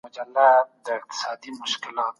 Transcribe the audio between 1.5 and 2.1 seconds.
ودي انجن دی.